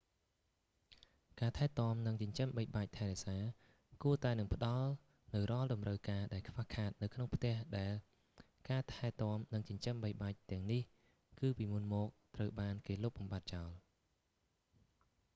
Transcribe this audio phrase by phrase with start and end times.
[1.39, 3.37] ការថែទាំនិងចិញ្ចឹមបីបាច់ថែរក្សា
[4.03, 4.91] គួរតែនឹងផ្តល់
[5.33, 7.93] នូវរាល់តម្រូវការដែលខ្វះខាតនៅក្នុងផ្ទះដែល
[8.69, 10.81] ការថែទាំនិងចិញ្ចឹមបីបាច់ទាំងនេះ
[11.39, 13.69] គឺពីមុនមកត្រូវបានគេលុបបំបាត់ចោល